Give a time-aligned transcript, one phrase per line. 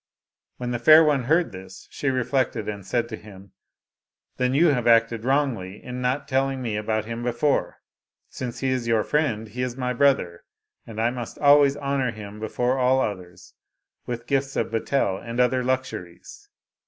[0.57, 3.51] When the fair one heard this, she reflected, and said to him,"
[4.37, 7.77] Then you have acted wrongly in not telling me about him before.
[8.27, 10.43] Since he is your friend, he is my brother,
[10.87, 13.53] and I must always honor him before all others
[14.07, 16.49] with gifts of betel and other luxuries."